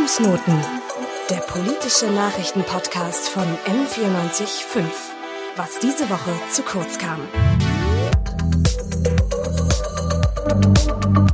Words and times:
Fußnoten, 0.00 0.54
der 1.28 1.40
politische 1.40 2.06
Nachrichtenpodcast 2.06 3.28
von 3.28 3.42
M945. 3.66 4.82
Was 5.56 5.78
diese 5.78 6.08
Woche 6.08 6.30
zu 6.50 6.62
kurz 6.62 6.96
kam. 6.96 7.20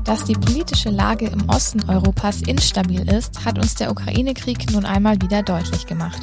Dass 0.03 0.25
die 0.25 0.33
politische 0.33 0.91
Lage 0.91 1.29
im 1.29 1.49
Osten 1.49 1.89
Europas 1.89 2.43
instabil 2.43 3.09
ist, 3.09 3.45
hat 3.45 3.57
uns 3.57 3.77
der 3.77 3.93
Ukraine-Krieg 3.93 4.73
nun 4.73 4.85
einmal 4.85 5.23
wieder 5.23 5.45
deutlich 5.45 5.87
gemacht. 5.87 6.23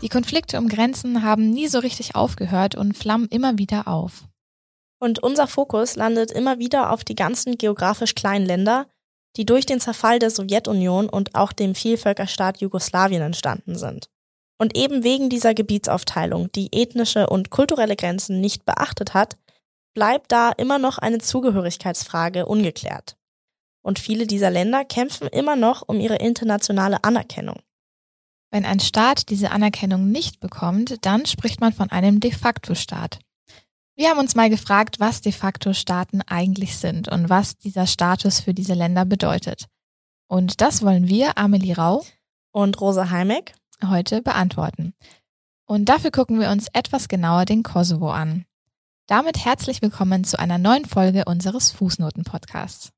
Die 0.00 0.08
Konflikte 0.08 0.58
um 0.58 0.68
Grenzen 0.68 1.24
haben 1.24 1.50
nie 1.50 1.66
so 1.66 1.80
richtig 1.80 2.14
aufgehört 2.14 2.76
und 2.76 2.96
flammen 2.96 3.26
immer 3.30 3.58
wieder 3.58 3.88
auf. 3.88 4.22
Und 5.00 5.24
unser 5.24 5.48
Fokus 5.48 5.96
landet 5.96 6.30
immer 6.30 6.60
wieder 6.60 6.92
auf 6.92 7.02
die 7.02 7.16
ganzen 7.16 7.58
geografisch 7.58 8.14
kleinen 8.14 8.46
Länder, 8.46 8.86
die 9.36 9.46
durch 9.46 9.66
den 9.66 9.80
Zerfall 9.80 10.18
der 10.18 10.30
Sowjetunion 10.30 11.08
und 11.08 11.34
auch 11.34 11.52
dem 11.52 11.74
Vielvölkerstaat 11.74 12.58
Jugoslawien 12.60 13.22
entstanden 13.22 13.76
sind. 13.76 14.08
Und 14.58 14.76
eben 14.76 15.02
wegen 15.02 15.28
dieser 15.28 15.54
Gebietsaufteilung, 15.54 16.50
die 16.52 16.68
ethnische 16.72 17.28
und 17.28 17.50
kulturelle 17.50 17.96
Grenzen 17.96 18.40
nicht 18.40 18.64
beachtet 18.64 19.12
hat, 19.14 19.36
bleibt 19.94 20.30
da 20.32 20.50
immer 20.50 20.78
noch 20.78 20.98
eine 20.98 21.18
Zugehörigkeitsfrage 21.18 22.46
ungeklärt. 22.46 23.16
Und 23.82 23.98
viele 23.98 24.26
dieser 24.26 24.50
Länder 24.50 24.84
kämpfen 24.84 25.28
immer 25.28 25.56
noch 25.56 25.82
um 25.86 26.00
ihre 26.00 26.16
internationale 26.16 27.04
Anerkennung. 27.04 27.60
Wenn 28.50 28.64
ein 28.64 28.80
Staat 28.80 29.30
diese 29.30 29.50
Anerkennung 29.50 30.10
nicht 30.10 30.40
bekommt, 30.40 31.04
dann 31.04 31.26
spricht 31.26 31.60
man 31.60 31.72
von 31.72 31.90
einem 31.90 32.20
de 32.20 32.32
facto 32.32 32.74
Staat. 32.74 33.18
Wir 33.96 34.10
haben 34.10 34.18
uns 34.18 34.34
mal 34.34 34.50
gefragt, 34.50 34.98
was 34.98 35.20
de 35.20 35.30
facto 35.30 35.72
Staaten 35.72 36.20
eigentlich 36.22 36.76
sind 36.78 37.06
und 37.06 37.30
was 37.30 37.56
dieser 37.56 37.86
Status 37.86 38.40
für 38.40 38.52
diese 38.52 38.74
Länder 38.74 39.04
bedeutet. 39.04 39.66
Und 40.26 40.60
das 40.60 40.82
wollen 40.82 41.06
wir, 41.06 41.38
Amelie 41.38 41.76
Rau 41.76 42.04
und 42.50 42.80
Rosa 42.80 43.10
Heimek, 43.10 43.52
heute 43.86 44.20
beantworten. 44.20 44.94
Und 45.64 45.84
dafür 45.88 46.10
gucken 46.10 46.40
wir 46.40 46.50
uns 46.50 46.66
etwas 46.72 47.06
genauer 47.06 47.44
den 47.44 47.62
Kosovo 47.62 48.10
an. 48.10 48.44
Damit 49.06 49.44
herzlich 49.44 49.80
willkommen 49.80 50.24
zu 50.24 50.40
einer 50.40 50.58
neuen 50.58 50.86
Folge 50.86 51.24
unseres 51.26 51.70
Fußnoten-Podcasts. 51.70 52.90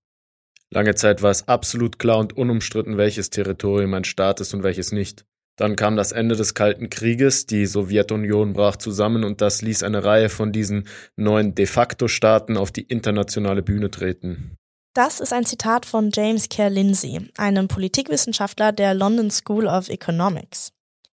Lange 0.70 0.94
Zeit 0.94 1.20
war 1.20 1.30
es 1.30 1.46
absolut 1.46 1.98
klar 1.98 2.18
und 2.18 2.38
unumstritten, 2.38 2.96
welches 2.96 3.28
Territorium 3.28 3.92
ein 3.92 4.04
Staat 4.04 4.40
ist 4.40 4.54
und 4.54 4.62
welches 4.62 4.92
nicht. 4.92 5.26
Dann 5.56 5.74
kam 5.74 5.96
das 5.96 6.12
Ende 6.12 6.36
des 6.36 6.54
Kalten 6.54 6.90
Krieges, 6.90 7.46
die 7.46 7.64
Sowjetunion 7.64 8.52
brach 8.52 8.76
zusammen 8.76 9.24
und 9.24 9.40
das 9.40 9.62
ließ 9.62 9.82
eine 9.82 10.04
Reihe 10.04 10.28
von 10.28 10.52
diesen 10.52 10.86
neuen 11.16 11.54
de 11.54 11.66
facto 11.66 12.08
Staaten 12.08 12.56
auf 12.56 12.70
die 12.70 12.82
internationale 12.82 13.62
Bühne 13.62 13.90
treten. 13.90 14.56
Das 14.92 15.20
ist 15.20 15.32
ein 15.32 15.44
Zitat 15.44 15.84
von 15.84 16.10
James 16.12 16.48
Kerr 16.48 16.70
Lindsay, 16.70 17.20
einem 17.36 17.68
Politikwissenschaftler 17.68 18.72
der 18.72 18.94
London 18.94 19.30
School 19.30 19.66
of 19.66 19.88
Economics. 19.88 20.72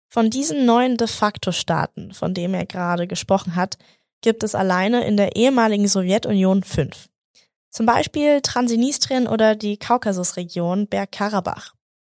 Von 0.10 0.30
diesen 0.30 0.66
neuen 0.66 0.98
de 0.98 1.08
facto 1.08 1.52
Staaten, 1.52 2.14
von 2.14 2.34
denen 2.34 2.54
er 2.54 2.66
gerade 2.66 3.08
gesprochen 3.08 3.56
hat, 3.56 3.78
gibt 4.22 4.44
es 4.44 4.56
alleine 4.56 5.06
in 5.06 5.18
der 5.18 5.36
ehemaligen 5.36 5.88
Sowjetunion 5.88 6.64
fünf. 6.64 7.08
Zum 7.70 7.86
Beispiel 7.86 8.42
Transnistrien 8.42 9.28
oder 9.28 9.56
die 9.56 9.78
Kaukasusregion 9.78 10.88
Bergkarabach. 10.88 11.77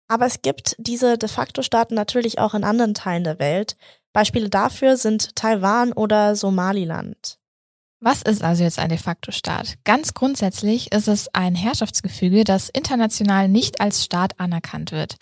Aber 0.10 0.26
es 0.26 0.42
gibt 0.42 0.76
diese 0.80 1.18
de 1.18 1.30
facto 1.30 1.62
Staaten 1.62 1.94
natürlich 1.94 2.40
auch 2.40 2.54
in 2.54 2.66
anderen 2.66 2.94
Teilen 2.94 3.24
der 3.24 3.40
Welt. 3.40 3.78
Beispiele 4.12 4.50
dafür 4.50 4.98
sind 4.98 5.36
Taiwan 5.36 5.94
oder 5.94 6.36
Somaliland. 6.36 7.38
Was 8.02 8.22
ist 8.22 8.44
also 8.44 8.64
jetzt 8.64 8.80
ein 8.80 8.90
de 8.90 8.98
facto 8.98 9.32
Staat? 9.32 9.76
Ganz 9.84 10.14
grundsätzlich 10.14 10.92
ist 10.92 11.08
es 11.08 11.28
ein 11.34 11.54
Herrschaftsgefüge, 11.54 12.44
das 12.44 12.70
international 12.70 13.50
nicht 13.50 13.82
als 13.82 14.04
Staat 14.04 14.40
anerkannt 14.40 14.92
wird. 14.92 15.18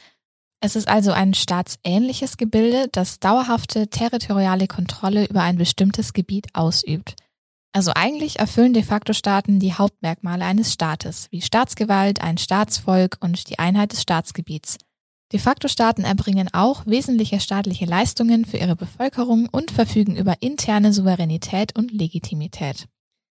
Es 0.62 0.76
ist 0.76 0.88
also 0.88 1.12
ein 1.12 1.34
staatsähnliches 1.34 2.38
Gebilde, 2.38 2.88
das 2.92 3.20
dauerhafte 3.20 3.90
territoriale 3.90 4.68
Kontrolle 4.68 5.26
über 5.26 5.42
ein 5.42 5.58
bestimmtes 5.58 6.14
Gebiet 6.14 6.48
ausübt. 6.54 7.16
Also 7.74 7.92
eigentlich 7.96 8.40
erfüllen 8.40 8.74
de 8.74 8.84
facto 8.84 9.14
Staaten 9.14 9.60
die 9.60 9.74
Hauptmerkmale 9.74 10.46
eines 10.46 10.74
Staates, 10.74 11.28
wie 11.32 11.42
Staatsgewalt, 11.42 12.22
ein 12.22 12.38
Staatsvolk 12.38 13.18
und 13.20 13.50
die 13.50 13.60
Einheit 13.60 13.92
des 13.92 14.02
Staatsgebiets. 14.02 14.78
De 15.34 15.40
facto 15.40 15.68
Staaten 15.68 16.06
erbringen 16.06 16.50
auch 16.54 16.86
wesentliche 16.86 17.40
staatliche 17.42 17.86
Leistungen 17.86 18.46
für 18.46 18.58
ihre 18.58 18.78
Bevölkerung 18.78 19.50
und 19.52 19.72
verfügen 19.72 20.16
über 20.16 20.36
interne 20.40 20.94
Souveränität 20.94 21.78
und 21.78 21.92
Legitimität. 21.92 22.88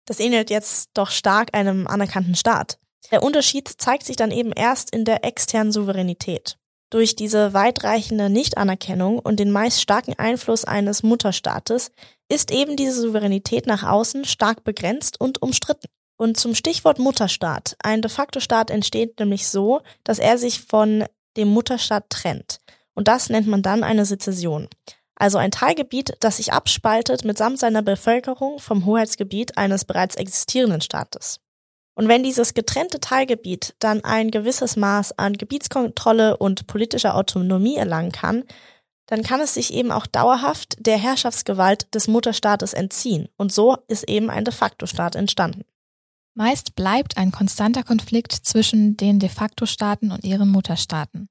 Das 0.06 0.18
ähnelt 0.18 0.50
jetzt 0.50 0.90
doch 0.94 1.10
stark 1.10 1.54
einem 1.54 1.86
anerkannten 1.86 2.34
Staat. 2.34 2.78
Der 3.10 3.22
Unterschied 3.22 3.68
zeigt 3.68 4.04
sich 4.04 4.16
dann 4.16 4.30
eben 4.30 4.52
erst 4.52 4.90
in 4.94 5.04
der 5.04 5.24
externen 5.24 5.70
Souveränität. 5.70 6.56
Durch 6.92 7.16
diese 7.16 7.54
weitreichende 7.54 8.28
Nichtanerkennung 8.28 9.18
und 9.18 9.40
den 9.40 9.50
meist 9.50 9.80
starken 9.80 10.12
Einfluss 10.18 10.66
eines 10.66 11.02
Mutterstaates 11.02 11.90
ist 12.28 12.50
eben 12.50 12.76
diese 12.76 13.00
Souveränität 13.00 13.66
nach 13.66 13.82
außen 13.82 14.26
stark 14.26 14.62
begrenzt 14.62 15.18
und 15.18 15.40
umstritten. 15.40 15.88
Und 16.18 16.36
zum 16.36 16.54
Stichwort 16.54 16.98
Mutterstaat. 16.98 17.76
Ein 17.82 18.02
de 18.02 18.10
facto 18.10 18.40
Staat 18.40 18.70
entsteht 18.70 19.18
nämlich 19.18 19.48
so, 19.48 19.80
dass 20.04 20.18
er 20.18 20.36
sich 20.36 20.60
von 20.60 21.06
dem 21.38 21.48
Mutterstaat 21.48 22.10
trennt. 22.10 22.58
Und 22.92 23.08
das 23.08 23.30
nennt 23.30 23.46
man 23.46 23.62
dann 23.62 23.84
eine 23.84 24.04
Sezession. 24.04 24.68
Also 25.14 25.38
ein 25.38 25.50
Teilgebiet, 25.50 26.18
das 26.20 26.36
sich 26.36 26.52
abspaltet 26.52 27.24
mitsamt 27.24 27.58
seiner 27.58 27.80
Bevölkerung 27.80 28.58
vom 28.58 28.84
Hoheitsgebiet 28.84 29.56
eines 29.56 29.86
bereits 29.86 30.16
existierenden 30.16 30.82
Staates. 30.82 31.40
Und 31.94 32.08
wenn 32.08 32.22
dieses 32.22 32.54
getrennte 32.54 33.00
Teilgebiet 33.00 33.74
dann 33.78 34.02
ein 34.02 34.30
gewisses 34.30 34.76
Maß 34.76 35.18
an 35.18 35.34
Gebietskontrolle 35.34 36.36
und 36.36 36.66
politischer 36.66 37.14
Autonomie 37.14 37.76
erlangen 37.76 38.12
kann, 38.12 38.44
dann 39.06 39.22
kann 39.22 39.40
es 39.40 39.54
sich 39.54 39.74
eben 39.74 39.92
auch 39.92 40.06
dauerhaft 40.06 40.76
der 40.86 40.96
Herrschaftsgewalt 40.96 41.94
des 41.94 42.08
Mutterstaates 42.08 42.72
entziehen. 42.72 43.28
Und 43.36 43.52
so 43.52 43.76
ist 43.88 44.08
eben 44.08 44.30
ein 44.30 44.44
de 44.44 44.54
facto 44.54 44.86
Staat 44.86 45.16
entstanden. 45.16 45.64
Meist 46.34 46.74
bleibt 46.74 47.18
ein 47.18 47.30
konstanter 47.30 47.82
Konflikt 47.82 48.32
zwischen 48.32 48.96
den 48.96 49.18
de 49.18 49.28
facto 49.28 49.66
Staaten 49.66 50.12
und 50.12 50.24
ihren 50.24 50.48
Mutterstaaten. 50.48 51.28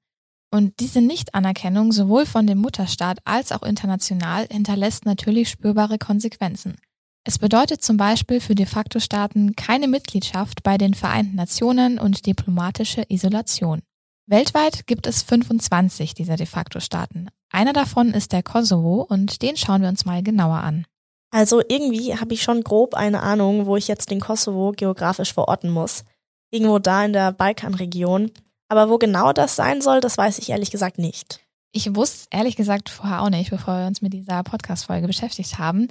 Und 0.52 0.78
diese 0.78 1.00
Nichtanerkennung 1.00 1.92
sowohl 1.92 2.26
von 2.26 2.46
dem 2.46 2.58
Mutterstaat 2.58 3.18
als 3.24 3.50
auch 3.50 3.62
international 3.62 4.46
hinterlässt 4.48 5.06
natürlich 5.06 5.48
spürbare 5.48 5.98
Konsequenzen. 5.98 6.76
Es 7.24 7.38
bedeutet 7.38 7.84
zum 7.84 7.96
Beispiel 7.96 8.40
für 8.40 8.56
de 8.56 8.66
facto 8.66 8.98
Staaten 8.98 9.54
keine 9.54 9.86
Mitgliedschaft 9.86 10.64
bei 10.64 10.76
den 10.76 10.94
Vereinten 10.94 11.36
Nationen 11.36 12.00
und 12.00 12.26
diplomatische 12.26 13.04
Isolation. 13.08 13.82
Weltweit 14.26 14.86
gibt 14.86 15.06
es 15.06 15.22
25 15.22 16.14
dieser 16.14 16.36
de 16.36 16.46
facto 16.46 16.80
Staaten. 16.80 17.28
Einer 17.50 17.72
davon 17.72 18.12
ist 18.12 18.32
der 18.32 18.42
Kosovo 18.42 19.06
und 19.08 19.42
den 19.42 19.56
schauen 19.56 19.82
wir 19.82 19.88
uns 19.88 20.04
mal 20.04 20.22
genauer 20.22 20.58
an. 20.58 20.84
Also 21.30 21.62
irgendwie 21.66 22.16
habe 22.16 22.34
ich 22.34 22.42
schon 22.42 22.62
grob 22.62 22.94
eine 22.94 23.20
Ahnung, 23.20 23.66
wo 23.66 23.76
ich 23.76 23.88
jetzt 23.88 24.10
den 24.10 24.20
Kosovo 24.20 24.72
geografisch 24.72 25.32
verorten 25.32 25.70
muss. 25.70 26.04
Irgendwo 26.50 26.78
da 26.78 27.04
in 27.04 27.12
der 27.12 27.32
Balkanregion. 27.32 28.32
Aber 28.68 28.90
wo 28.90 28.98
genau 28.98 29.32
das 29.32 29.54
sein 29.54 29.80
soll, 29.80 30.00
das 30.00 30.18
weiß 30.18 30.38
ich 30.38 30.50
ehrlich 30.50 30.70
gesagt 30.70 30.98
nicht. 30.98 31.40
Ich 31.72 31.94
wusste 31.94 32.28
ehrlich 32.30 32.56
gesagt 32.56 32.90
vorher 32.90 33.22
auch 33.22 33.30
nicht, 33.30 33.50
bevor 33.50 33.78
wir 33.78 33.86
uns 33.86 34.02
mit 34.02 34.12
dieser 34.12 34.42
Podcast-Folge 34.42 35.06
beschäftigt 35.06 35.58
haben. 35.58 35.88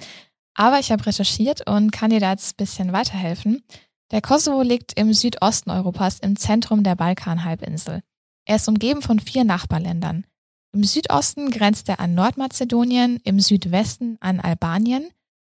Aber 0.54 0.78
ich 0.78 0.92
habe 0.92 1.06
recherchiert 1.06 1.68
und 1.68 1.90
kann 1.92 2.10
dir 2.10 2.20
da 2.20 2.32
jetzt 2.32 2.52
ein 2.52 2.56
bisschen 2.56 2.92
weiterhelfen. 2.92 3.62
Der 4.10 4.20
Kosovo 4.20 4.62
liegt 4.62 4.98
im 4.98 5.12
Südosten 5.14 5.70
Europas 5.70 6.18
im 6.18 6.36
Zentrum 6.36 6.82
der 6.82 6.94
Balkanhalbinsel. 6.94 8.02
Er 8.44 8.56
ist 8.56 8.68
umgeben 8.68 9.02
von 9.02 9.20
vier 9.20 9.44
Nachbarländern. 9.44 10.26
Im 10.74 10.84
Südosten 10.84 11.50
grenzt 11.50 11.88
er 11.88 12.00
an 12.00 12.14
Nordmazedonien, 12.14 13.20
im 13.24 13.40
Südwesten 13.40 14.16
an 14.20 14.40
Albanien, 14.40 15.10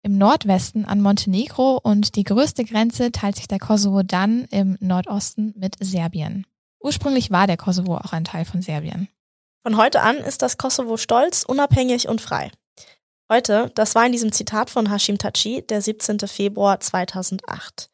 im 0.03 0.17
Nordwesten 0.17 0.85
an 0.85 1.01
Montenegro 1.01 1.79
und 1.81 2.15
die 2.15 2.23
größte 2.23 2.63
Grenze 2.63 3.11
teilt 3.11 3.37
sich 3.37 3.47
der 3.47 3.59
Kosovo 3.59 4.03
dann 4.03 4.45
im 4.51 4.77
Nordosten 4.79 5.53
mit 5.57 5.77
Serbien. 5.79 6.45
Ursprünglich 6.79 7.31
war 7.31 7.47
der 7.47 7.57
Kosovo 7.57 7.97
auch 7.97 8.13
ein 8.13 8.25
Teil 8.25 8.45
von 8.45 8.61
Serbien. 8.61 9.07
Von 9.63 9.77
heute 9.77 10.01
an 10.01 10.17
ist 10.17 10.43
das 10.43 10.57
Kosovo 10.57 10.97
stolz, 10.97 11.43
unabhängig 11.43 12.07
und 12.07 12.21
frei. 12.21 12.51
Heute, 13.27 13.71
das 13.73 13.95
war 13.95 14.05
in 14.05 14.11
diesem 14.11 14.31
Zitat 14.31 14.69
von 14.69 14.91
Hashim 14.91 15.17
Taci, 15.17 15.65
der 15.67 15.81
17. 15.81 16.19
Februar 16.27 16.79
2008. 16.79 17.89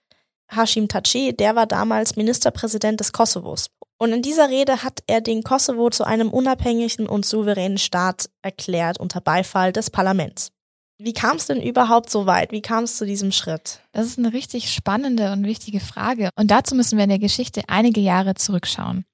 Hashim 0.54 0.90
Taci, 0.90 1.34
der 1.34 1.56
war 1.56 1.68
damals 1.68 2.18
Ministerpräsident 2.18 3.00
des 3.00 3.14
Kosovos. 3.14 3.68
Und 3.98 4.12
in 4.12 4.22
dieser 4.22 4.50
Rede 4.50 4.84
hat 4.84 5.04
er 5.08 5.22
den 5.22 5.44
Kosovo 5.44 5.90
zu 5.90 6.04
einem 6.04 6.30
unabhängigen 6.32 7.08
und 7.08 7.26
souveränen 7.26 7.78
Staat 7.78 8.30
erklärt 8.42 9.00
unter 9.00 9.22
Beifall 9.22 9.72
des 9.72 9.90
Parlaments. 9.90 10.52
Wie 10.98 11.14
kam 11.14 11.38
es 11.38 11.48
denn 11.48 11.62
überhaupt 11.62 12.10
so 12.10 12.26
weit? 12.26 12.52
Wie 12.52 12.62
kam 12.62 12.84
es 12.84 12.98
zu 12.98 13.06
diesem 13.06 13.32
Schritt? 13.32 13.80
Das 13.94 14.06
ist 14.06 14.20
eine 14.20 14.34
richtig 14.34 14.74
spannende 14.74 15.32
und 15.32 15.46
wichtige 15.46 15.80
Frage. 15.80 16.30
Und 16.36 16.52
dazu 16.52 16.76
müssen 16.76 16.98
wir 16.98 17.06
in 17.06 17.10
der 17.10 17.20
Geschichte 17.20 17.62
einige 17.68 18.02
Jahre 18.02 18.36
zurückschauen. 18.36 19.06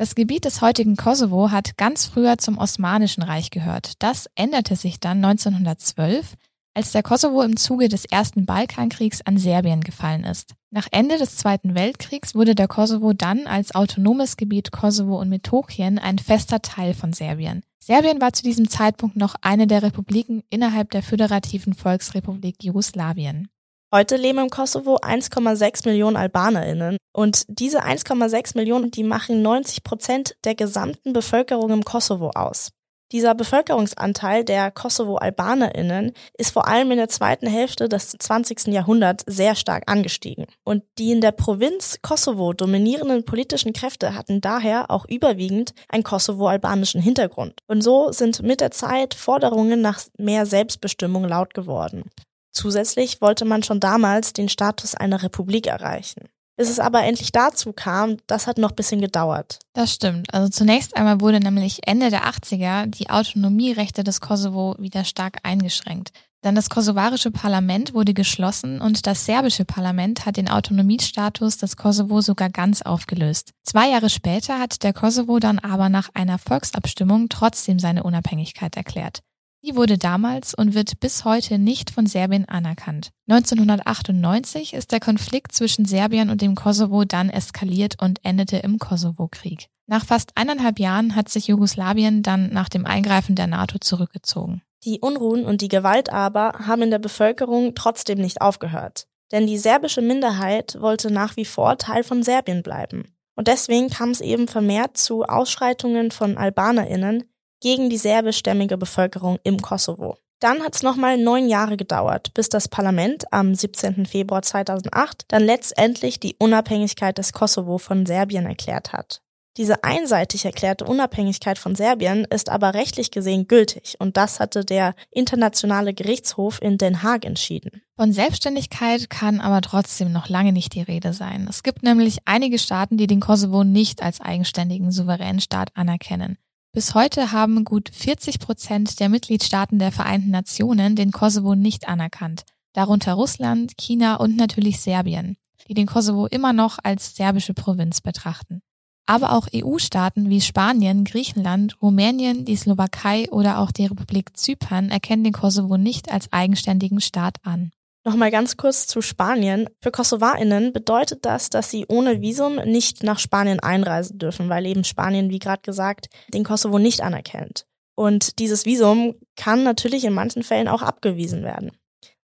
Das 0.00 0.14
Gebiet 0.14 0.46
des 0.46 0.62
heutigen 0.62 0.96
Kosovo 0.96 1.50
hat 1.50 1.76
ganz 1.76 2.06
früher 2.06 2.38
zum 2.38 2.56
Osmanischen 2.56 3.22
Reich 3.22 3.50
gehört. 3.50 4.02
Das 4.02 4.30
änderte 4.34 4.74
sich 4.74 4.98
dann 4.98 5.22
1912, 5.22 6.36
als 6.72 6.92
der 6.92 7.02
Kosovo 7.02 7.42
im 7.42 7.58
Zuge 7.58 7.90
des 7.90 8.06
Ersten 8.06 8.46
Balkankriegs 8.46 9.20
an 9.20 9.36
Serbien 9.36 9.82
gefallen 9.82 10.24
ist. 10.24 10.54
Nach 10.70 10.88
Ende 10.90 11.18
des 11.18 11.36
Zweiten 11.36 11.74
Weltkriegs 11.74 12.34
wurde 12.34 12.54
der 12.54 12.66
Kosovo 12.66 13.12
dann 13.12 13.46
als 13.46 13.74
autonomes 13.74 14.38
Gebiet 14.38 14.72
Kosovo 14.72 15.20
und 15.20 15.28
Metochien 15.28 15.98
ein 15.98 16.18
fester 16.18 16.62
Teil 16.62 16.94
von 16.94 17.12
Serbien. 17.12 17.62
Serbien 17.78 18.22
war 18.22 18.32
zu 18.32 18.42
diesem 18.42 18.70
Zeitpunkt 18.70 19.16
noch 19.16 19.34
eine 19.42 19.66
der 19.66 19.82
Republiken 19.82 20.42
innerhalb 20.48 20.92
der 20.92 21.02
föderativen 21.02 21.74
Volksrepublik 21.74 22.64
Jugoslawien. 22.64 23.48
Heute 23.92 24.14
leben 24.14 24.38
im 24.38 24.50
Kosovo 24.50 24.98
1,6 24.98 25.88
Millionen 25.88 26.16
AlbanerInnen 26.16 26.96
und 27.12 27.44
diese 27.48 27.82
1,6 27.82 28.56
Millionen, 28.56 28.92
die 28.92 29.02
machen 29.02 29.42
90 29.42 29.82
Prozent 29.82 30.36
der 30.44 30.54
gesamten 30.54 31.12
Bevölkerung 31.12 31.70
im 31.70 31.84
Kosovo 31.84 32.30
aus. 32.36 32.70
Dieser 33.10 33.34
Bevölkerungsanteil 33.34 34.44
der 34.44 34.70
Kosovo-AlbanerInnen 34.70 36.12
ist 36.38 36.52
vor 36.52 36.68
allem 36.68 36.92
in 36.92 36.98
der 36.98 37.08
zweiten 37.08 37.48
Hälfte 37.48 37.88
des 37.88 38.12
20. 38.12 38.68
Jahrhunderts 38.68 39.24
sehr 39.26 39.56
stark 39.56 39.90
angestiegen. 39.90 40.46
Und 40.62 40.84
die 40.96 41.10
in 41.10 41.20
der 41.20 41.32
Provinz 41.32 41.98
Kosovo 42.00 42.52
dominierenden 42.52 43.24
politischen 43.24 43.72
Kräfte 43.72 44.14
hatten 44.14 44.40
daher 44.40 44.92
auch 44.92 45.04
überwiegend 45.08 45.74
einen 45.88 46.04
kosovo-albanischen 46.04 47.02
Hintergrund. 47.02 47.54
Und 47.66 47.82
so 47.82 48.12
sind 48.12 48.44
mit 48.44 48.60
der 48.60 48.70
Zeit 48.70 49.14
Forderungen 49.14 49.80
nach 49.80 50.00
mehr 50.16 50.46
Selbstbestimmung 50.46 51.24
laut 51.24 51.54
geworden. 51.54 52.04
Zusätzlich 52.52 53.20
wollte 53.20 53.44
man 53.44 53.62
schon 53.62 53.80
damals 53.80 54.32
den 54.32 54.48
Status 54.48 54.94
einer 54.94 55.22
Republik 55.22 55.66
erreichen. 55.66 56.28
Bis 56.56 56.68
es 56.68 56.78
aber 56.78 57.04
endlich 57.04 57.32
dazu 57.32 57.72
kam, 57.72 58.18
das 58.26 58.46
hat 58.46 58.58
noch 58.58 58.70
ein 58.70 58.76
bisschen 58.76 59.00
gedauert. 59.00 59.60
Das 59.72 59.94
stimmt. 59.94 60.34
Also 60.34 60.50
zunächst 60.50 60.94
einmal 60.94 61.22
wurde 61.22 61.40
nämlich 61.40 61.80
Ende 61.86 62.10
der 62.10 62.24
80er 62.24 62.86
die 62.86 63.08
Autonomierechte 63.08 64.04
des 64.04 64.20
Kosovo 64.20 64.76
wieder 64.78 65.04
stark 65.04 65.38
eingeschränkt. 65.42 66.10
Dann 66.42 66.54
das 66.54 66.70
kosovarische 66.70 67.30
Parlament 67.30 67.92
wurde 67.92 68.14
geschlossen 68.14 68.80
und 68.80 69.06
das 69.06 69.26
serbische 69.26 69.66
Parlament 69.66 70.24
hat 70.24 70.38
den 70.38 70.48
Autonomiestatus 70.48 71.58
des 71.58 71.76
Kosovo 71.76 72.22
sogar 72.22 72.48
ganz 72.48 72.80
aufgelöst. 72.80 73.52
Zwei 73.62 73.90
Jahre 73.90 74.08
später 74.08 74.58
hat 74.58 74.82
der 74.82 74.94
Kosovo 74.94 75.38
dann 75.38 75.58
aber 75.58 75.90
nach 75.90 76.08
einer 76.14 76.38
Volksabstimmung 76.38 77.28
trotzdem 77.28 77.78
seine 77.78 78.02
Unabhängigkeit 78.02 78.76
erklärt. 78.76 79.20
Die 79.62 79.76
wurde 79.76 79.98
damals 79.98 80.54
und 80.54 80.74
wird 80.74 81.00
bis 81.00 81.24
heute 81.26 81.58
nicht 81.58 81.90
von 81.90 82.06
Serbien 82.06 82.48
anerkannt. 82.48 83.10
1998 83.28 84.72
ist 84.72 84.90
der 84.90 85.00
Konflikt 85.00 85.52
zwischen 85.52 85.84
Serbien 85.84 86.30
und 86.30 86.40
dem 86.40 86.54
Kosovo 86.54 87.04
dann 87.04 87.28
eskaliert 87.28 87.96
und 88.00 88.20
endete 88.24 88.56
im 88.56 88.78
Kosovo-Krieg. 88.78 89.66
Nach 89.86 90.06
fast 90.06 90.30
eineinhalb 90.34 90.78
Jahren 90.78 91.14
hat 91.14 91.28
sich 91.28 91.48
Jugoslawien 91.48 92.22
dann 92.22 92.52
nach 92.52 92.68
dem 92.68 92.86
Eingreifen 92.86 93.34
der 93.34 93.48
NATO 93.48 93.78
zurückgezogen. 93.78 94.62
Die 94.84 95.00
Unruhen 95.00 95.44
und 95.44 95.60
die 95.60 95.68
Gewalt 95.68 96.10
aber 96.10 96.52
haben 96.66 96.82
in 96.82 96.90
der 96.90 96.98
Bevölkerung 96.98 97.74
trotzdem 97.74 98.18
nicht 98.18 98.40
aufgehört. 98.40 99.08
Denn 99.30 99.46
die 99.46 99.58
serbische 99.58 100.00
Minderheit 100.00 100.78
wollte 100.80 101.10
nach 101.10 101.36
wie 101.36 101.44
vor 101.44 101.76
Teil 101.76 102.02
von 102.02 102.22
Serbien 102.22 102.62
bleiben. 102.62 103.14
Und 103.36 103.46
deswegen 103.46 103.90
kam 103.90 104.10
es 104.10 104.20
eben 104.20 104.48
vermehrt 104.48 104.96
zu 104.96 105.24
Ausschreitungen 105.24 106.10
von 106.10 106.36
AlbanerInnen, 106.36 107.24
gegen 107.60 107.90
die 107.90 107.98
serbischstämmige 107.98 108.76
Bevölkerung 108.76 109.38
im 109.44 109.62
Kosovo. 109.62 110.16
Dann 110.40 110.62
hat 110.62 110.74
es 110.74 110.82
nochmal 110.82 111.18
neun 111.18 111.48
Jahre 111.48 111.76
gedauert, 111.76 112.32
bis 112.32 112.48
das 112.48 112.68
Parlament 112.68 113.30
am 113.30 113.54
17. 113.54 114.06
Februar 114.06 114.40
2008 114.40 115.26
dann 115.28 115.44
letztendlich 115.44 116.18
die 116.18 116.34
Unabhängigkeit 116.38 117.18
des 117.18 117.34
Kosovo 117.34 117.76
von 117.76 118.06
Serbien 118.06 118.46
erklärt 118.46 118.94
hat. 118.94 119.20
Diese 119.56 119.84
einseitig 119.84 120.44
erklärte 120.46 120.84
Unabhängigkeit 120.84 121.58
von 121.58 121.74
Serbien 121.74 122.24
ist 122.24 122.48
aber 122.48 122.72
rechtlich 122.72 123.10
gesehen 123.10 123.48
gültig 123.48 123.96
und 123.98 124.16
das 124.16 124.40
hatte 124.40 124.64
der 124.64 124.94
Internationale 125.10 125.92
Gerichtshof 125.92 126.62
in 126.62 126.78
Den 126.78 127.02
Haag 127.02 127.26
entschieden. 127.26 127.82
Von 127.96 128.12
Selbstständigkeit 128.12 129.10
kann 129.10 129.40
aber 129.40 129.60
trotzdem 129.60 130.12
noch 130.12 130.28
lange 130.28 130.52
nicht 130.52 130.74
die 130.74 130.82
Rede 130.82 131.12
sein. 131.12 131.46
Es 131.50 131.62
gibt 131.62 131.82
nämlich 131.82 132.18
einige 132.24 132.58
Staaten, 132.58 132.96
die 132.96 133.08
den 133.08 133.20
Kosovo 133.20 133.64
nicht 133.64 134.02
als 134.02 134.20
eigenständigen 134.20 134.92
souveränen 134.92 135.40
Staat 135.40 135.70
anerkennen. 135.74 136.38
Bis 136.72 136.94
heute 136.94 137.32
haben 137.32 137.64
gut 137.64 137.90
40 137.92 138.38
Prozent 138.38 139.00
der 139.00 139.08
Mitgliedstaaten 139.08 139.80
der 139.80 139.90
Vereinten 139.90 140.30
Nationen 140.30 140.94
den 140.94 141.10
Kosovo 141.10 141.56
nicht 141.56 141.88
anerkannt, 141.88 142.44
darunter 142.74 143.14
Russland, 143.14 143.76
China 143.76 144.14
und 144.14 144.36
natürlich 144.36 144.80
Serbien, 144.80 145.36
die 145.66 145.74
den 145.74 145.88
Kosovo 145.88 146.26
immer 146.26 146.52
noch 146.52 146.78
als 146.80 147.16
serbische 147.16 147.54
Provinz 147.54 148.00
betrachten. 148.00 148.62
Aber 149.04 149.32
auch 149.32 149.48
EU-Staaten 149.52 150.30
wie 150.30 150.40
Spanien, 150.40 151.02
Griechenland, 151.02 151.82
Rumänien, 151.82 152.44
die 152.44 152.54
Slowakei 152.54 153.28
oder 153.32 153.58
auch 153.58 153.72
die 153.72 153.86
Republik 153.86 154.36
Zypern 154.36 154.90
erkennen 154.92 155.24
den 155.24 155.32
Kosovo 155.32 155.76
nicht 155.76 156.12
als 156.12 156.32
eigenständigen 156.32 157.00
Staat 157.00 157.38
an. 157.42 157.72
Nochmal 158.02 158.30
ganz 158.30 158.56
kurz 158.56 158.86
zu 158.86 159.02
Spanien. 159.02 159.68
Für 159.82 159.90
KosovarInnen 159.90 160.72
bedeutet 160.72 161.26
das, 161.26 161.50
dass 161.50 161.70
sie 161.70 161.84
ohne 161.86 162.22
Visum 162.22 162.56
nicht 162.56 163.02
nach 163.02 163.18
Spanien 163.18 163.60
einreisen 163.60 164.18
dürfen, 164.18 164.48
weil 164.48 164.64
eben 164.64 164.84
Spanien, 164.84 165.28
wie 165.28 165.38
gerade 165.38 165.60
gesagt, 165.62 166.08
den 166.28 166.44
Kosovo 166.44 166.78
nicht 166.78 167.02
anerkennt. 167.02 167.66
Und 167.94 168.38
dieses 168.38 168.64
Visum 168.64 169.16
kann 169.36 169.62
natürlich 169.62 170.04
in 170.04 170.14
manchen 170.14 170.42
Fällen 170.42 170.68
auch 170.68 170.80
abgewiesen 170.80 171.42
werden. 171.42 171.72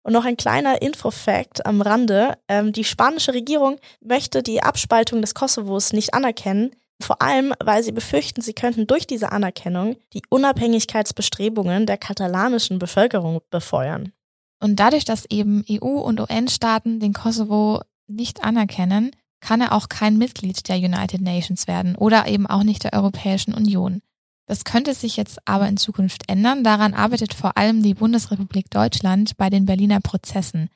Und 0.03 0.13
noch 0.13 0.25
ein 0.25 0.37
kleiner 0.37 0.81
Info-Fact 0.81 1.65
am 1.65 1.81
Rande. 1.81 2.37
Ähm, 2.47 2.73
die 2.73 2.83
spanische 2.83 3.33
Regierung 3.33 3.79
möchte 3.99 4.43
die 4.43 4.61
Abspaltung 4.61 5.21
des 5.21 5.33
Kosovos 5.33 5.93
nicht 5.93 6.13
anerkennen, 6.13 6.75
vor 7.01 7.21
allem, 7.21 7.53
weil 7.63 7.81
sie 7.81 7.91
befürchten, 7.91 8.41
sie 8.41 8.53
könnten 8.53 8.85
durch 8.85 9.07
diese 9.07 9.31
Anerkennung 9.31 9.95
die 10.13 10.21
Unabhängigkeitsbestrebungen 10.29 11.85
der 11.85 11.97
katalanischen 11.97 12.77
Bevölkerung 12.77 13.41
befeuern. 13.49 14.13
Und 14.63 14.77
dadurch, 14.77 15.03
dass 15.03 15.25
eben 15.29 15.65
EU- 15.69 15.99
und 15.99 16.21
UN-Staaten 16.21 17.01
den 17.01 17.11
Kosovo 17.11 17.81
nicht 18.07 18.45
anerkennen, 18.45 19.11
kann 19.41 19.59
er 19.59 19.73
auch 19.73 19.89
kein 19.89 20.17
Mitglied 20.17 20.69
der 20.69 20.77
United 20.77 21.19
Nations 21.19 21.67
werden 21.67 21.97
oder 21.97 22.29
eben 22.29 22.47
auch 22.47 22.63
nicht 22.63 22.85
der 22.85 22.93
Europäischen 22.93 23.53
Union. 23.53 24.01
Das 24.45 24.63
könnte 24.63 24.93
sich 24.93 25.17
jetzt 25.17 25.45
aber 25.45 25.67
in 25.67 25.75
Zukunft 25.75 26.29
ändern. 26.29 26.63
Daran 26.63 26.93
arbeitet 26.93 27.33
vor 27.33 27.57
allem 27.57 27.83
die 27.83 27.93
Bundesrepublik 27.93 28.69
Deutschland 28.69 29.35
bei 29.35 29.49
den 29.49 29.65
Berliner 29.65 29.99
Prozessen. 29.99 30.69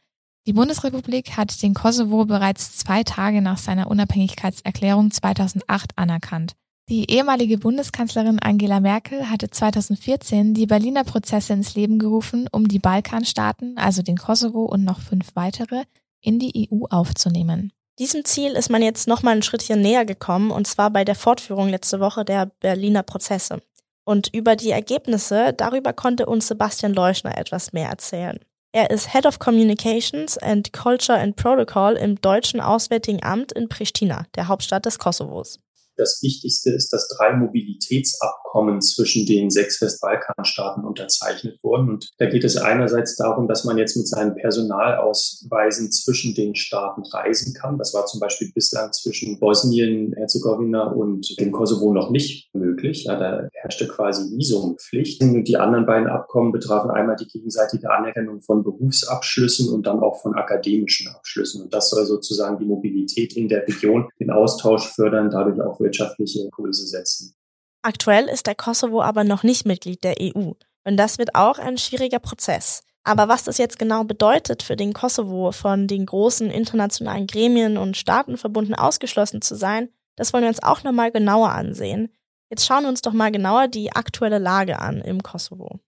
Die 0.48 0.54
Bundesrepublik 0.54 1.38
hat 1.38 1.63
den 1.63 1.74
Kosovo 1.74 2.25
bereits 2.25 2.75
zwei 2.75 3.06
Tage 3.06 3.42
nach 3.42 3.57
seiner 3.57 3.89
Unabhängigkeitserklärung 3.89 5.12
2008 5.12 5.98
anerkannt. 5.98 6.57
Die 6.89 7.12
ehemalige 7.12 7.57
Bundeskanzlerin 7.57 8.39
Angela 8.39 8.80
Merkel 8.80 9.30
hatte 9.30 9.50
2014 9.50 10.54
die 10.54 10.68
Berliner 10.68 11.04
Prozesse 11.04 11.51
ins 11.51 11.75
Leben 11.75 12.00
gerufen, 12.00 12.48
um 12.50 12.69
die 12.69 12.80
Balkanstaaten, 12.80 13.78
also 13.78 14.01
den 14.01 14.16
Kosovo 14.16 14.63
und 14.63 14.86
noch 14.86 15.01
fünf 15.01 15.36
weitere, 15.36 15.84
in 16.22 16.39
die 16.39 16.69
EU 16.72 16.86
aufzunehmen. 16.89 17.74
Diesem 18.00 18.24
Ziel 18.24 18.51
ist 18.54 18.69
man 18.69 18.81
jetzt 18.81 19.06
nochmal 19.06 19.36
ein 19.36 19.42
Schrittchen 19.42 19.81
näher 19.81 20.06
gekommen, 20.06 20.50
und 20.50 20.66
zwar 20.66 20.89
bei 20.89 21.04
der 21.04 21.16
Fortführung 21.16 21.68
letzte 21.68 22.00
Woche 22.00 22.24
der 22.24 22.45
Berliner 22.62 23.04
Prozesse. 23.04 23.62
Und 24.06 24.34
über 24.34 24.56
die 24.56 24.72
Ergebnisse, 24.72 25.51
darüber 25.51 25.91
konnte 25.91 26.25
uns 26.25 26.48
Sebastian 26.48 26.94
Leuschner 26.94 27.38
etwas 27.38 27.74
mehr 27.74 27.89
erzählen. 27.89 28.39
Er 28.72 28.91
ist 28.91 29.12
Head 29.12 29.25
of 29.25 29.39
Communications 29.39 30.38
and 30.38 30.72
Culture 30.72 31.20
and 31.20 31.36
Protocol 31.36 31.98
im 31.98 32.22
Deutschen 32.22 32.62
Auswärtigen 32.62 33.24
Amt 33.24 33.51
in 33.51 33.67
Pristina, 33.67 34.25
der 34.36 34.48
Hauptstadt 34.48 34.86
des 34.86 35.00
Kosovos. 35.00 35.60
Das 35.98 36.22
Wichtigste 36.22 36.72
ist, 36.72 36.94
dass 36.94 37.08
drei 37.08 37.36
Mobilitätsabkommen 37.36 38.82
zwischen 38.82 39.25
den 39.25 39.50
sechs 39.50 39.82
Westbalkanstaaten 39.82 40.84
unterzeichnet 40.86 41.60
wurden. 41.63 41.89
Und 41.89 42.10
da 42.20 42.27
geht 42.27 42.44
es 42.44 42.58
einerseits 42.58 43.16
darum, 43.16 43.48
dass 43.48 43.63
man 43.63 43.77
jetzt 43.77 43.98
mit 43.98 44.08
seinen 44.08 44.36
Personalausweisen 44.36 45.92
zwischen 45.92 46.36
den 46.36 46.56
Staaten 46.56 47.04
reisen 47.04 47.54
kann. 47.54 47.77
Das 47.77 47.94
war 47.94 48.06
zum 48.06 48.20
Beispiel 48.20 48.51
bislang 48.54 48.94
zwischen 48.94 49.39
Bosnien, 49.39 50.13
Herzegowina 50.16 50.92
und 50.92 51.39
dem 51.39 51.51
Kosovo 51.51 51.94
noch 51.94 52.12
nicht 52.12 52.54
möglich. 52.54 53.06
Ja, 53.06 53.18
da 53.18 53.48
herrschte 53.54 53.88
quasi 53.88 54.38
Visumpflicht. 54.38 55.22
Und 55.22 55.46
die 55.46 55.58
anderen 55.58 55.86
beiden 55.86 56.08
Abkommen 56.08 56.51
betrafen 56.51 56.92
einmal 56.92 57.16
die 57.16 57.27
gegenseitige 57.27 57.92
Anerkennung 57.92 58.42
von 58.42 58.63
Berufsabschlüssen 58.63 59.74
und 59.74 59.88
dann 59.88 60.00
auch 60.00 60.22
von 60.22 60.36
akademischen 60.36 61.08
Abschlüssen. 61.08 61.63
Und 61.63 61.74
das 61.74 61.89
soll 61.89 62.06
sozusagen 62.06 62.60
die 62.60 62.66
Mobilität 62.66 63.36
in 63.36 63.48
der 63.48 63.68
Region, 63.68 64.10
den 64.20 64.32
Austausch 64.32 64.88
fördern, 64.94 65.30
dadurch 65.32 65.62
auch 65.62 65.80
wirtschaftliche 65.88 66.41
Impulse 66.41 66.86
setzen. 66.86 67.36
Aktuell 67.82 68.25
ist 68.25 68.48
der 68.48 68.56
Kosovo 68.56 69.01
aber 69.01 69.24
noch 69.24 69.44
nicht 69.44 69.65
Mitglied 69.65 70.03
der 70.03 70.15
EU. 70.20 70.51
Und 70.84 70.98
das 70.98 71.17
wird 71.17 71.36
auch 71.36 71.58
ein 71.58 71.77
schwieriger 71.77 72.20
Prozess. 72.20 72.82
Aber 73.03 73.29
was 73.29 73.46
das 73.46 73.58
jetzt 73.58 73.79
genau 73.79 74.03
bedeutet 74.03 74.63
für 74.63 74.75
den 74.75 74.91
Kosovo, 74.91 75.53
von 75.53 75.88
den 75.88 76.06
großen 76.06 76.51
internationalen 76.51 77.25
Gremien 77.25 77.77
und 77.77 77.96
Staatenverbunden 77.96 78.75
ausgeschlossen 78.75 79.41
zu 79.41 79.56
sein, 79.56 79.89
das 80.17 80.34
wollen 80.34 80.44
wir 80.44 80.50
uns 80.50 80.62
auch 80.62 80.84
nochmal 80.84 81.12
genauer 81.12 81.51
ansehen. 81.51 82.10
Jetzt 82.50 82.65
schauen 82.65 82.84
wir 82.84 82.89
uns 82.89 83.01
doch 83.01 83.13
mal 83.13 83.32
genauer 83.32 83.67
die 83.70 83.94
aktuelle 83.94 84.39
Lage 84.39 84.79
an 84.79 85.00
im 85.01 85.24
Kosovo. 85.24 85.79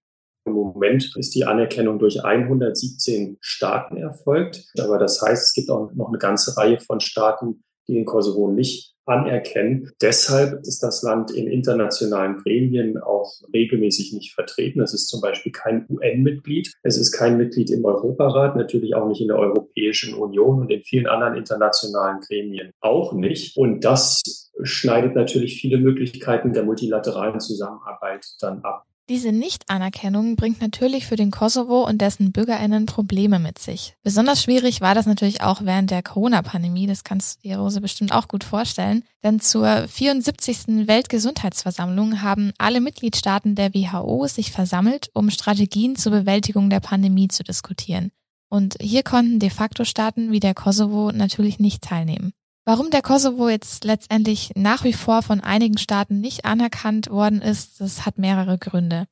Im 0.45 0.53
Moment 0.53 1.13
ist 1.17 1.35
die 1.35 1.45
Anerkennung 1.45 1.99
durch 1.99 2.23
117 2.23 3.37
Staaten 3.41 3.97
erfolgt. 3.97 4.65
Aber 4.79 4.97
das 4.97 5.21
heißt, 5.21 5.43
es 5.43 5.53
gibt 5.53 5.69
auch 5.69 5.91
noch 5.93 6.07
eine 6.07 6.17
ganze 6.17 6.55
Reihe 6.57 6.79
von 6.79 6.99
Staaten, 6.99 7.63
die 7.87 7.93
den 7.95 8.05
Kosovo 8.05 8.49
nicht 8.49 8.95
anerkennen. 9.09 9.91
Deshalb 10.01 10.61
ist 10.61 10.81
das 10.83 11.03
Land 11.03 11.31
in 11.31 11.47
internationalen 11.47 12.37
Gremien 12.37 12.97
auch 12.97 13.33
regelmäßig 13.53 14.13
nicht 14.13 14.33
vertreten. 14.33 14.81
Es 14.81 14.93
ist 14.93 15.07
zum 15.07 15.21
Beispiel 15.21 15.51
kein 15.51 15.85
UN-Mitglied. 15.89 16.71
Es 16.83 16.97
ist 16.97 17.11
kein 17.11 17.37
Mitglied 17.37 17.69
im 17.71 17.83
Europarat, 17.83 18.55
natürlich 18.55 18.95
auch 18.95 19.07
nicht 19.07 19.21
in 19.21 19.27
der 19.27 19.37
Europäischen 19.37 20.13
Union 20.13 20.61
und 20.61 20.71
in 20.71 20.83
vielen 20.83 21.07
anderen 21.07 21.35
internationalen 21.35 22.19
Gremien 22.21 22.71
auch 22.79 23.13
nicht. 23.13 23.57
Und 23.57 23.83
das 23.83 24.21
schneidet 24.63 25.15
natürlich 25.15 25.59
viele 25.59 25.77
Möglichkeiten 25.77 26.53
der 26.53 26.63
multilateralen 26.63 27.39
Zusammenarbeit 27.39 28.25
dann 28.39 28.59
ab. 28.63 28.88
Diese 29.09 29.31
Nichtanerkennung 29.31 30.35
bringt 30.35 30.61
natürlich 30.61 31.07
für 31.07 31.15
den 31.15 31.31
Kosovo 31.31 31.83
und 31.83 31.99
dessen 31.99 32.31
Bürgerinnen 32.31 32.85
Probleme 32.85 33.39
mit 33.39 33.57
sich. 33.57 33.95
Besonders 34.03 34.43
schwierig 34.43 34.81
war 34.81 34.93
das 34.93 35.07
natürlich 35.07 35.41
auch 35.41 35.61
während 35.63 35.89
der 35.89 36.03
Corona-Pandemie, 36.03 36.85
das 36.85 37.03
kannst 37.03 37.43
du 37.43 37.49
dir 37.49 37.57
Rose 37.57 37.81
bestimmt 37.81 38.13
auch 38.13 38.27
gut 38.27 38.43
vorstellen, 38.43 39.03
denn 39.23 39.39
zur 39.39 39.87
74. 39.87 40.87
Weltgesundheitsversammlung 40.87 42.21
haben 42.21 42.51
alle 42.59 42.81
Mitgliedstaaten 42.81 43.55
der 43.55 43.73
WHO 43.73 44.27
sich 44.27 44.51
versammelt, 44.51 45.09
um 45.15 45.31
Strategien 45.31 45.95
zur 45.95 46.11
Bewältigung 46.11 46.69
der 46.69 46.79
Pandemie 46.79 47.29
zu 47.29 47.43
diskutieren. 47.43 48.11
Und 48.47 48.75
hier 48.79 49.01
konnten 49.01 49.39
de 49.39 49.49
facto 49.49 49.85
Staaten 49.85 50.31
wie 50.31 50.39
der 50.39 50.53
Kosovo 50.53 51.11
natürlich 51.11 51.57
nicht 51.57 51.81
teilnehmen. 51.81 52.31
Warum 52.65 52.91
der 52.91 53.01
Kosovo 53.01 53.49
jetzt 53.49 53.83
letztendlich 53.83 54.51
nach 54.55 54.83
wie 54.83 54.93
vor 54.93 55.21
von 55.23 55.41
einigen 55.41 55.77
Staaten 55.77 56.19
nicht 56.19 56.45
anerkannt 56.45 57.09
worden 57.09 57.41
ist, 57.41 57.81
das 57.81 58.05
hat 58.05 58.17
mehrere 58.17 58.57
Gründe. 58.57 59.07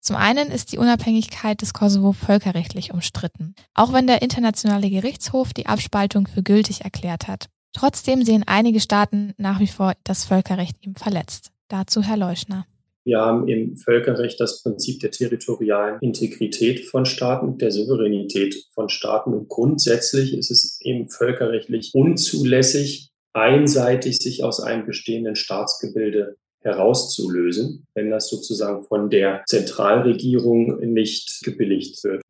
Zum 0.00 0.16
einen 0.16 0.50
ist 0.50 0.72
die 0.72 0.78
Unabhängigkeit 0.78 1.62
des 1.62 1.74
Kosovo 1.74 2.12
völkerrechtlich 2.12 2.92
umstritten, 2.92 3.54
auch 3.74 3.92
wenn 3.92 4.08
der 4.08 4.22
Internationale 4.22 4.90
Gerichtshof 4.90 5.52
die 5.52 5.66
Abspaltung 5.66 6.26
für 6.26 6.42
gültig 6.42 6.82
erklärt 6.82 7.28
hat. 7.28 7.48
Trotzdem 7.72 8.24
sehen 8.24 8.44
einige 8.46 8.80
Staaten 8.80 9.32
nach 9.36 9.60
wie 9.60 9.68
vor 9.68 9.94
das 10.04 10.24
Völkerrecht 10.24 10.76
ihm 10.84 10.96
verletzt. 10.96 11.52
Dazu 11.68 12.02
Herr 12.02 12.16
Leuschner. 12.16 12.66
Wir 13.04 13.18
haben 13.18 13.48
im 13.48 13.76
Völkerrecht 13.76 14.40
das 14.40 14.62
Prinzip 14.62 15.00
der 15.00 15.10
territorialen 15.10 15.98
Integrität 16.00 16.86
von 16.86 17.04
Staaten, 17.04 17.58
der 17.58 17.72
Souveränität 17.72 18.66
von 18.74 18.88
Staaten. 18.88 19.34
Und 19.34 19.48
grundsätzlich 19.48 20.36
ist 20.36 20.50
es 20.50 20.80
eben 20.82 21.08
völkerrechtlich 21.08 21.90
unzulässig, 21.94 23.10
einseitig 23.32 24.18
sich 24.18 24.44
aus 24.44 24.60
einem 24.60 24.86
bestehenden 24.86 25.34
Staatsgebilde 25.34 26.36
herauszulösen, 26.60 27.86
wenn 27.94 28.10
das 28.10 28.28
sozusagen 28.28 28.84
von 28.84 29.10
der 29.10 29.42
Zentralregierung 29.46 30.78
nicht 30.92 31.40
gebilligt 31.42 32.04
wird. 32.04 32.22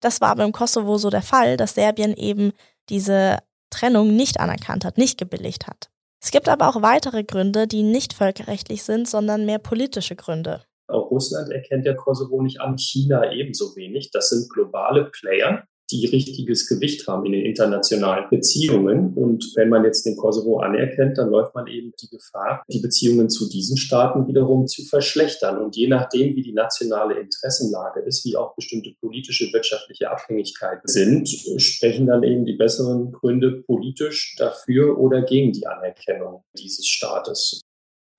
Das 0.00 0.20
war 0.20 0.28
aber 0.28 0.44
im 0.44 0.52
Kosovo 0.52 0.96
so 0.96 1.10
der 1.10 1.22
Fall, 1.22 1.56
dass 1.56 1.74
Serbien 1.74 2.14
eben 2.16 2.52
diese 2.88 3.38
Trennung 3.70 4.14
nicht 4.14 4.40
anerkannt 4.40 4.84
hat, 4.84 4.96
nicht 4.96 5.18
gebilligt 5.18 5.66
hat. 5.66 5.89
Es 6.22 6.30
gibt 6.30 6.48
aber 6.48 6.68
auch 6.68 6.82
weitere 6.82 7.24
Gründe, 7.24 7.66
die 7.66 7.82
nicht 7.82 8.12
völkerrechtlich 8.12 8.82
sind, 8.82 9.08
sondern 9.08 9.46
mehr 9.46 9.58
politische 9.58 10.16
Gründe. 10.16 10.62
Auch 10.86 11.10
Russland 11.10 11.50
erkennt 11.50 11.86
der 11.86 11.96
Kosovo 11.96 12.42
nicht 12.42 12.60
an, 12.60 12.76
China 12.76 13.32
ebenso 13.32 13.76
wenig. 13.76 14.10
Das 14.12 14.28
sind 14.28 14.50
globale 14.52 15.10
Player, 15.10 15.64
die 15.90 16.06
richtiges 16.06 16.68
Gewicht 16.68 17.06
haben 17.06 17.26
in 17.26 17.32
den 17.32 17.44
internationalen 17.44 18.28
Beziehungen. 18.30 19.14
Und 19.14 19.52
wenn 19.56 19.68
man 19.68 19.84
jetzt 19.84 20.06
den 20.06 20.16
Kosovo 20.16 20.60
anerkennt, 20.60 21.18
dann 21.18 21.30
läuft 21.30 21.54
man 21.54 21.66
eben 21.66 21.92
die 22.00 22.08
Gefahr, 22.08 22.62
die 22.68 22.80
Beziehungen 22.80 23.28
zu 23.28 23.48
diesen 23.48 23.76
Staaten 23.76 24.26
wiederum 24.26 24.66
zu 24.66 24.84
verschlechtern. 24.84 25.58
Und 25.58 25.76
je 25.76 25.88
nachdem, 25.88 26.36
wie 26.36 26.42
die 26.42 26.52
nationale 26.52 27.18
Interessenlage 27.18 28.00
ist, 28.00 28.24
wie 28.24 28.36
auch 28.36 28.54
bestimmte 28.54 28.92
politische, 29.00 29.52
wirtschaftliche 29.52 30.10
Abhängigkeiten 30.10 30.88
sind, 30.88 31.28
sprechen 31.58 32.06
dann 32.06 32.22
eben 32.22 32.44
die 32.44 32.54
besseren 32.54 33.12
Gründe 33.12 33.62
politisch 33.66 34.36
dafür 34.38 34.98
oder 34.98 35.22
gegen 35.22 35.52
die 35.52 35.66
Anerkennung 35.66 36.44
dieses 36.56 36.86
Staates. 36.86 37.60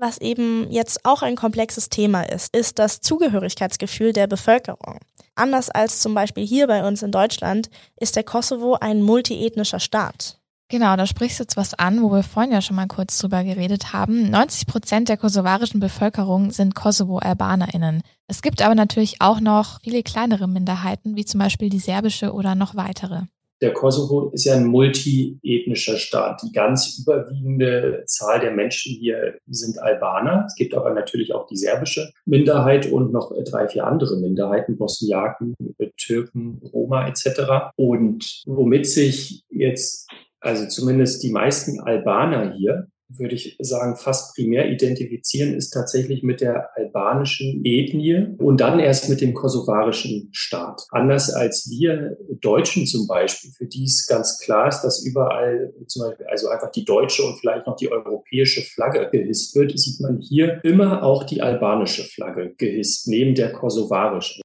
Was 0.01 0.17
eben 0.19 0.65
jetzt 0.71 1.05
auch 1.05 1.21
ein 1.21 1.35
komplexes 1.35 1.87
Thema 1.87 2.23
ist, 2.23 2.55
ist 2.55 2.79
das 2.79 3.01
Zugehörigkeitsgefühl 3.01 4.13
der 4.13 4.25
Bevölkerung. 4.25 4.97
Anders 5.35 5.69
als 5.69 5.99
zum 5.99 6.13
Beispiel 6.13 6.45
hier 6.45 6.67
bei 6.67 6.87
uns 6.87 7.03
in 7.03 7.11
Deutschland 7.11 7.69
ist 7.97 8.15
der 8.15 8.23
Kosovo 8.23 8.75
ein 8.75 9.01
multiethnischer 9.01 9.79
Staat. 9.79 10.39
Genau, 10.71 10.95
da 10.95 11.05
sprichst 11.05 11.39
du 11.39 11.43
jetzt 11.43 11.57
was 11.57 11.73
an, 11.73 12.01
wo 12.01 12.11
wir 12.13 12.23
vorhin 12.23 12.53
ja 12.53 12.61
schon 12.61 12.77
mal 12.77 12.87
kurz 12.87 13.17
drüber 13.17 13.43
geredet 13.43 13.91
haben. 13.91 14.29
90 14.29 14.67
Prozent 14.67 15.09
der 15.09 15.17
kosovarischen 15.17 15.81
Bevölkerung 15.81 16.51
sind 16.51 16.75
Kosovo-AlbanerInnen. 16.75 18.03
Es 18.27 18.41
gibt 18.41 18.61
aber 18.61 18.73
natürlich 18.73 19.19
auch 19.19 19.41
noch 19.41 19.81
viele 19.81 20.01
kleinere 20.01 20.47
Minderheiten, 20.47 21.17
wie 21.17 21.25
zum 21.25 21.39
Beispiel 21.39 21.69
die 21.69 21.79
serbische 21.79 22.31
oder 22.31 22.55
noch 22.55 22.75
weitere 22.75 23.23
der 23.61 23.73
Kosovo 23.73 24.31
ist 24.33 24.45
ja 24.45 24.55
ein 24.55 24.65
multiethnischer 24.65 25.97
Staat. 25.97 26.41
Die 26.43 26.51
ganz 26.51 26.99
überwiegende 26.99 28.03
Zahl 28.07 28.39
der 28.39 28.51
Menschen 28.51 28.95
hier 28.95 29.35
sind 29.47 29.79
Albaner. 29.79 30.45
Es 30.47 30.55
gibt 30.55 30.73
aber 30.73 30.91
natürlich 30.93 31.33
auch 31.33 31.45
die 31.45 31.57
serbische 31.57 32.11
Minderheit 32.25 32.91
und 32.91 33.11
noch 33.13 33.31
drei, 33.43 33.67
vier 33.67 33.85
andere 33.85 34.17
Minderheiten, 34.17 34.77
Bosniaken, 34.77 35.55
Türken, 35.97 36.61
Roma 36.73 37.07
etc. 37.07 37.73
Und 37.75 38.41
womit 38.45 38.87
sich 38.87 39.43
jetzt 39.49 40.09
also 40.39 40.67
zumindest 40.67 41.21
die 41.21 41.31
meisten 41.31 41.79
Albaner 41.81 42.55
hier 42.55 42.87
würde 43.17 43.35
ich 43.35 43.57
sagen, 43.59 43.95
fast 43.95 44.35
primär 44.35 44.69
identifizieren, 44.69 45.53
ist 45.53 45.71
tatsächlich 45.71 46.23
mit 46.23 46.41
der 46.41 46.69
albanischen 46.75 47.61
Ethnie 47.63 48.35
und 48.37 48.61
dann 48.61 48.79
erst 48.79 49.09
mit 49.09 49.21
dem 49.21 49.33
kosovarischen 49.33 50.29
Staat. 50.31 50.85
Anders 50.91 51.31
als 51.33 51.69
wir 51.69 52.17
Deutschen 52.41 52.85
zum 52.85 53.07
Beispiel, 53.07 53.51
für 53.51 53.65
die 53.65 53.83
es 53.83 54.07
ganz 54.07 54.39
klar 54.39 54.67
ist, 54.67 54.81
dass 54.81 55.03
überall 55.05 55.73
zum 55.87 56.07
Beispiel 56.07 56.25
also 56.27 56.49
einfach 56.49 56.71
die 56.71 56.85
deutsche 56.85 57.23
und 57.23 57.39
vielleicht 57.39 57.67
noch 57.67 57.75
die 57.75 57.91
europäische 57.91 58.61
Flagge 58.61 59.09
gehisst 59.11 59.55
wird, 59.55 59.77
sieht 59.77 59.99
man 59.99 60.19
hier 60.19 60.63
immer 60.63 61.03
auch 61.03 61.23
die 61.23 61.41
albanische 61.41 62.03
Flagge 62.03 62.53
gehisst, 62.57 63.07
neben 63.07 63.35
der 63.35 63.51
kosovarischen. 63.53 64.41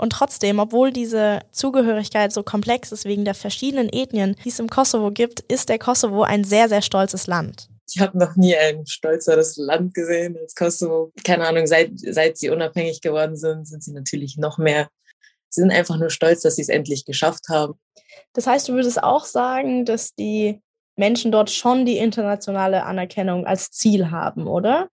Und 0.00 0.14
trotzdem, 0.14 0.60
obwohl 0.60 0.92
diese 0.92 1.40
Zugehörigkeit 1.52 2.32
so 2.32 2.42
komplex 2.42 2.90
ist 2.90 3.04
wegen 3.04 3.26
der 3.26 3.34
verschiedenen 3.34 3.90
Ethnien, 3.92 4.34
die 4.44 4.48
es 4.48 4.58
im 4.58 4.70
Kosovo 4.70 5.10
gibt, 5.10 5.40
ist 5.40 5.68
der 5.68 5.78
Kosovo 5.78 6.22
ein 6.22 6.42
sehr, 6.42 6.70
sehr 6.70 6.80
stolzes 6.80 7.26
Land. 7.26 7.69
Ich 7.92 8.00
habe 8.00 8.18
noch 8.18 8.36
nie 8.36 8.56
ein 8.56 8.86
stolzeres 8.86 9.56
Land 9.56 9.94
gesehen 9.94 10.36
als 10.38 10.54
Kosovo. 10.54 11.12
Keine 11.24 11.46
Ahnung, 11.46 11.66
seit, 11.66 11.92
seit 11.94 12.38
sie 12.38 12.50
unabhängig 12.50 13.00
geworden 13.00 13.36
sind, 13.36 13.66
sind 13.66 13.82
sie 13.82 13.92
natürlich 13.92 14.36
noch 14.36 14.58
mehr. 14.58 14.88
Sie 15.48 15.60
sind 15.60 15.72
einfach 15.72 15.98
nur 15.98 16.10
stolz, 16.10 16.42
dass 16.42 16.56
sie 16.56 16.62
es 16.62 16.68
endlich 16.68 17.04
geschafft 17.04 17.48
haben. 17.48 17.74
Das 18.32 18.46
heißt, 18.46 18.68
du 18.68 18.74
würdest 18.74 19.02
auch 19.02 19.24
sagen, 19.24 19.84
dass 19.84 20.14
die 20.14 20.60
Menschen 20.96 21.32
dort 21.32 21.50
schon 21.50 21.86
die 21.86 21.98
internationale 21.98 22.84
Anerkennung 22.84 23.46
als 23.46 23.70
Ziel 23.70 24.10
haben, 24.10 24.46
oder? 24.46 24.88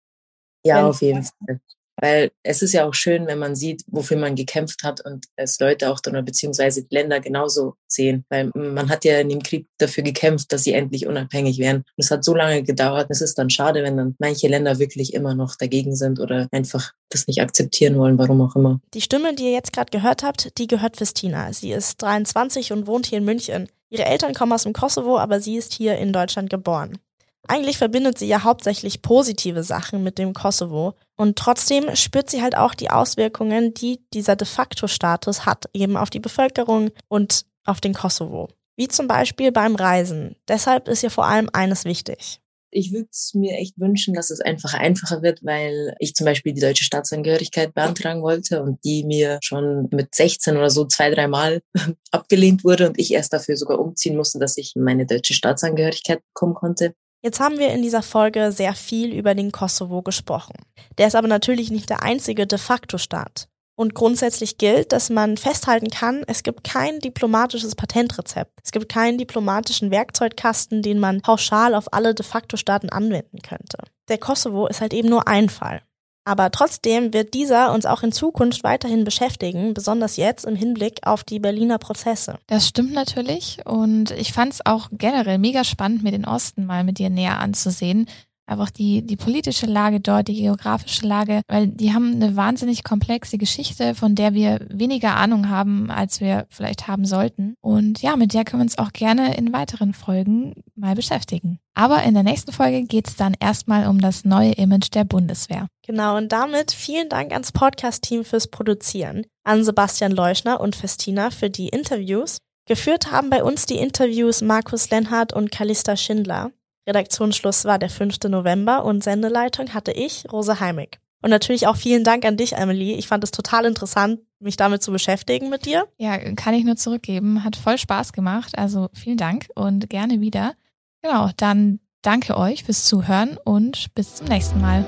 Ja, 0.64 0.78
Wenn 0.78 0.86
auf 0.86 1.02
jeden 1.02 1.24
Fall. 1.24 1.60
Weil 2.00 2.32
es 2.44 2.62
ist 2.62 2.74
ja 2.74 2.86
auch 2.86 2.94
schön, 2.94 3.28
wenn 3.28 3.40
man 3.40 3.56
sieht, 3.56 3.84
wofür 3.88 4.18
man 4.18 4.36
gekämpft 4.36 4.84
hat 4.84 5.04
und 5.04 5.26
es 5.36 5.60
Leute 5.60 5.92
auch 5.92 6.00
dann, 6.00 6.24
beziehungsweise 6.24 6.86
Länder 6.90 7.20
genauso 7.20 7.76
sehen. 7.88 8.24
Weil 8.30 8.52
man 8.54 8.90
hat 8.90 9.04
ja 9.04 9.20
in 9.20 9.30
dem 9.30 9.42
Krieg 9.42 9.68
dafür 9.78 10.04
gekämpft, 10.04 10.54
dass 10.54 10.64
sie 10.64 10.74
endlich 10.74 11.08
unabhängig 11.08 11.58
werden. 11.58 11.78
Und 11.78 12.04
es 12.04 12.12
hat 12.12 12.24
so 12.24 12.36
lange 12.36 12.64
gedauert. 12.64 13.08
Es 13.10 13.22
ist 13.22 13.38
dann 13.38 13.50
schade, 13.50 13.84
wenn 13.84 13.98
dann 13.98 14.16
manche 14.20 14.48
Länder 14.48 14.80
wirklich 14.80 15.14
immer 15.14 15.34
noch 15.34 15.56
dagegen 15.56 15.96
sind 15.96 16.20
oder 16.20 16.48
einfach 16.52 16.94
das 17.10 17.28
nicht 17.28 17.42
akzeptieren 17.42 17.98
wollen, 17.98 18.18
warum 18.18 18.42
auch 18.42 18.56
immer. 18.56 18.80
Die 18.94 19.02
Stimme, 19.02 19.34
die 19.34 19.46
ihr 19.46 19.54
jetzt 19.54 19.74
gerade 19.74 19.92
gehört 19.92 20.24
habt, 20.24 20.58
die 20.58 20.68
gehört 20.68 20.98
Christina. 20.98 21.52
Sie 21.54 21.72
ist 21.72 22.02
23 22.02 22.74
und 22.74 22.88
wohnt 22.88 23.08
hier 23.08 23.18
in 23.18 23.26
München. 23.26 23.70
Ihre 23.90 24.06
Eltern 24.06 24.34
kommen 24.34 24.52
aus 24.52 24.64
dem 24.64 24.74
Kosovo, 24.74 25.18
aber 25.18 25.40
sie 25.40 25.56
ist 25.56 25.74
hier 25.74 25.98
in 25.98 26.12
Deutschland 26.12 26.50
geboren. 26.50 27.00
Eigentlich 27.48 27.78
verbindet 27.78 28.18
sie 28.18 28.28
ja 28.28 28.44
hauptsächlich 28.44 29.02
positive 29.02 29.64
Sachen 29.64 30.04
mit 30.04 30.18
dem 30.18 30.34
Kosovo 30.34 30.96
und 31.16 31.38
trotzdem 31.38 31.96
spürt 31.96 32.30
sie 32.30 32.42
halt 32.42 32.58
auch 32.58 32.74
die 32.74 32.90
Auswirkungen, 32.90 33.74
die 33.74 34.02
dieser 34.14 34.36
de 34.36 34.48
facto 34.48 34.88
Status 34.88 35.46
hat, 35.46 35.66
eben 35.74 35.98
auf 35.98 36.10
die 36.10 36.20
Bevölkerung 36.20 36.92
und 37.08 37.46
auf 37.66 37.80
den 37.80 37.94
Kosovo. 37.94 38.50
Wie 38.76 38.88
zum 38.88 39.08
Beispiel 39.08 39.52
beim 39.52 39.76
Reisen. 39.76 40.36
Deshalb 40.48 40.88
ist 40.88 41.04
ihr 41.04 41.10
vor 41.10 41.26
allem 41.26 41.50
eines 41.52 41.86
wichtig. 41.86 42.42
Ich 42.70 42.92
würde 42.92 43.08
es 43.12 43.34
mir 43.34 43.58
echt 43.58 43.80
wünschen, 43.80 44.14
dass 44.14 44.30
es 44.30 44.42
einfach 44.42 44.74
einfacher 44.74 45.22
wird, 45.22 45.44
weil 45.44 45.96
ich 46.00 46.14
zum 46.14 46.26
Beispiel 46.26 46.54
die 46.54 46.62
deutsche 46.62 46.84
Staatsangehörigkeit 46.84 47.74
beantragen 47.74 48.22
wollte 48.22 48.62
und 48.62 48.84
die 48.84 49.06
mir 49.06 49.40
schon 49.42 49.88
mit 49.92 50.14
16 50.14 50.58
oder 50.58 50.70
so 50.70 50.86
zwei, 50.86 51.10
dreimal 51.10 51.62
abgelehnt 52.12 52.64
wurde 52.66 52.90
und 52.90 53.00
ich 53.00 53.14
erst 53.14 53.32
dafür 53.34 53.56
sogar 53.56 53.80
umziehen 53.80 54.18
musste, 54.18 54.38
dass 54.38 54.58
ich 54.58 54.74
meine 54.76 55.06
deutsche 55.06 55.34
Staatsangehörigkeit 55.34 56.22
bekommen 56.34 56.56
konnte. 56.56 56.94
Jetzt 57.24 57.40
haben 57.40 57.58
wir 57.58 57.72
in 57.72 57.82
dieser 57.82 58.04
Folge 58.04 58.52
sehr 58.52 58.74
viel 58.74 59.14
über 59.14 59.34
den 59.34 59.52
Kosovo 59.52 60.02
gesprochen. 60.02 60.54
Der 60.98 61.08
ist 61.08 61.16
aber 61.16 61.28
natürlich 61.28 61.72
nicht 61.72 61.90
der 61.90 62.04
einzige 62.04 62.46
de 62.46 62.60
facto 62.60 62.98
Staat. 62.98 63.48
Und 63.80 63.94
grundsätzlich 63.94 64.58
gilt, 64.58 64.92
dass 64.92 65.12
man 65.12 65.38
festhalten 65.38 65.90
kann, 65.90 66.24
es 66.26 66.42
gibt 66.42 66.64
kein 66.64 67.00
diplomatisches 67.00 67.76
Patentrezept. 67.76 68.52
Es 68.64 68.72
gibt 68.72 68.90
keinen 68.90 69.20
diplomatischen 69.20 69.92
Werkzeugkasten, 69.92 70.82
den 70.82 71.00
man 71.00 71.22
pauschal 71.22 71.76
auf 71.76 71.94
alle 71.94 72.16
de 72.16 72.26
facto 72.26 72.58
Staaten 72.58 72.90
anwenden 72.90 73.40
könnte. 73.44 73.78
Der 74.10 74.18
Kosovo 74.18 74.66
ist 74.66 74.82
halt 74.82 74.94
eben 74.94 75.10
nur 75.10 75.28
ein 75.28 75.50
Fall. 75.50 75.84
Aber 76.28 76.52
trotzdem 76.52 77.14
wird 77.14 77.34
dieser 77.34 77.74
uns 77.74 77.86
auch 77.86 78.04
in 78.04 78.12
Zukunft 78.12 78.66
weiterhin 78.66 79.06
beschäftigen, 79.06 79.74
besonders 79.74 80.18
jetzt 80.18 80.44
im 80.44 80.58
Hinblick 80.58 81.00
auf 81.04 81.24
die 81.24 81.40
Berliner 81.40 81.78
Prozesse. 81.78 82.38
Das 82.48 82.68
stimmt 82.68 82.92
natürlich 82.92 83.60
und 83.64 84.12
ich 84.12 84.34
fand 84.34 84.52
es 84.52 84.66
auch 84.66 84.90
generell 84.92 85.38
mega 85.38 85.64
spannend, 85.64 86.04
mir 86.04 86.12
den 86.12 86.26
Osten 86.26 86.66
mal 86.66 86.84
mit 86.84 86.98
dir 86.98 87.10
näher 87.10 87.40
anzusehen. 87.40 88.10
Einfach 88.48 88.72
die, 88.72 89.06
die 89.06 89.18
politische 89.18 89.66
Lage 89.66 90.00
dort, 90.00 90.28
die 90.28 90.42
geografische 90.42 91.06
Lage, 91.06 91.42
weil 91.48 91.68
die 91.68 91.94
haben 91.94 92.14
eine 92.14 92.36
wahnsinnig 92.36 92.84
komplexe 92.84 93.38
Geschichte, 93.38 93.94
von 93.94 94.16
der 94.16 94.34
wir 94.34 94.66
weniger 94.70 95.16
Ahnung 95.16 95.50
haben, 95.50 95.92
als 95.92 96.22
wir 96.22 96.48
vielleicht 96.50 96.88
haben 96.88 97.06
sollten. 97.06 97.56
Und 97.62 98.02
ja, 98.02 98.16
mit 98.16 98.34
der 98.34 98.46
können 98.46 98.62
wir 98.62 98.66
uns 98.66 98.78
auch 98.78 98.94
gerne 98.94 99.36
in 99.36 99.54
weiteren 99.54 99.94
Folgen 99.94 100.64
mal 100.76 100.96
beschäftigen. 100.96 101.60
Aber 101.76 102.02
in 102.04 102.16
der 102.16 102.24
nächsten 102.24 102.52
Folge 102.52 102.84
geht 102.84 103.08
es 103.08 103.16
dann 103.16 103.36
erstmal 103.40 103.88
um 103.88 104.00
das 104.00 104.26
neue 104.26 104.54
Image 104.54 104.94
der 104.94 105.04
Bundeswehr. 105.04 105.68
Genau, 105.86 106.18
und 106.18 106.32
damit 106.32 106.72
vielen 106.72 107.08
Dank 107.08 107.32
ans 107.32 107.52
Podcast-Team 107.52 108.26
fürs 108.26 108.48
Produzieren, 108.48 109.26
an 109.44 109.64
Sebastian 109.64 110.12
Leuschner 110.12 110.60
und 110.60 110.76
Festina 110.76 111.30
für 111.30 111.50
die 111.50 111.68
Interviews. 111.68 112.40
Geführt 112.68 113.12
haben 113.12 113.30
bei 113.30 113.44
uns 113.44 113.66
die 113.66 113.78
Interviews 113.78 114.42
Markus 114.42 114.90
Lenhardt 114.90 115.32
und 115.34 115.52
Kalista 115.52 115.96
Schindler. 115.96 116.52
Redaktionsschluss 116.88 117.66
war 117.66 117.78
der 117.78 117.90
5. 117.90 118.18
November 118.30 118.86
und 118.86 119.04
Sendeleitung 119.04 119.74
hatte 119.74 119.92
ich, 119.92 120.26
Rose 120.32 120.60
Heimig. 120.60 121.00
Und 121.22 121.32
natürlich 121.32 121.68
auch 121.68 121.76
vielen 121.76 122.04
Dank 122.04 122.26
an 122.26 122.38
dich, 122.38 122.54
Emily. 122.54 122.94
Ich 122.94 123.08
fand 123.08 123.24
es 123.24 123.32
total 123.32 123.66
interessant, 123.66 124.20
mich 124.40 124.56
damit 124.56 124.84
zu 124.84 124.92
beschäftigen 124.92 125.50
mit 125.50 125.66
dir. 125.66 125.86
Ja, 125.98 126.18
kann 126.36 126.54
ich 126.54 126.64
nur 126.64 126.76
zurückgeben. 126.76 127.44
Hat 127.44 127.56
voll 127.56 127.78
Spaß 127.78 128.14
gemacht. 128.14 128.58
Also 128.58 128.90
vielen 128.94 129.18
Dank 129.18 129.48
und 129.56 129.90
gerne 129.90 130.22
wieder. 130.22 130.54
Genau, 131.02 131.30
dann 131.38 131.80
danke 132.02 132.38
euch 132.38 132.64
fürs 132.64 132.86
Zuhören 132.86 133.38
und 133.44 133.94
bis 133.96 134.16
zum 134.16 134.28
nächsten 134.28 134.62
Mal. 134.62 134.86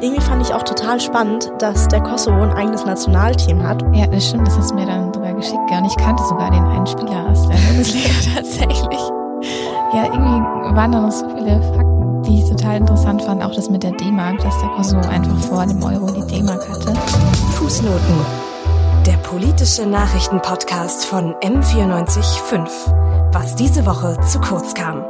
Irgendwie 0.00 0.20
fand 0.20 0.42
ich 0.42 0.52
auch 0.52 0.62
total 0.62 1.00
spannend, 1.00 1.50
dass 1.58 1.88
der 1.88 2.00
Kosovo 2.02 2.42
ein 2.42 2.52
eigenes 2.52 2.84
Nationalteam 2.84 3.62
hat. 3.62 3.82
Ja, 3.94 4.06
das 4.06 4.28
stimmt. 4.28 4.46
Das 4.46 4.56
hast 4.56 4.70
du 4.70 4.74
mir 4.74 4.86
dann 4.86 5.12
sogar 5.12 5.34
geschickt. 5.34 5.70
Und 5.70 5.84
ich 5.84 5.96
kannte 5.96 6.22
sogar 6.24 6.50
den 6.50 6.62
einen 6.62 6.86
Spieler 6.86 7.28
aus 7.28 7.48
der 7.48 7.56
Bundesliga 7.56 8.10
tatsächlich. 8.34 9.17
Ja, 9.92 10.04
irgendwie 10.04 10.76
waren 10.76 10.92
da 10.92 11.00
noch 11.00 11.10
so 11.10 11.26
viele 11.30 11.62
Fakten, 11.62 12.22
die 12.22 12.42
ich 12.42 12.50
total 12.50 12.76
interessant 12.76 13.22
fand. 13.22 13.42
Auch 13.42 13.54
das 13.54 13.70
mit 13.70 13.82
der 13.82 13.92
D-Mark, 13.92 14.38
dass 14.38 14.58
der 14.58 14.68
Kosovo 14.68 15.08
einfach 15.08 15.38
vor 15.38 15.64
dem 15.64 15.82
Euro 15.82 16.10
die 16.10 16.26
D-Mark 16.26 16.68
hatte. 16.68 16.94
Fußnoten. 17.52 18.26
Der 19.06 19.16
politische 19.16 19.86
Nachrichtenpodcast 19.86 21.06
von 21.06 21.34
M945. 21.36 23.32
Was 23.32 23.56
diese 23.56 23.86
Woche 23.86 24.18
zu 24.26 24.38
kurz 24.40 24.74
kam. 24.74 25.02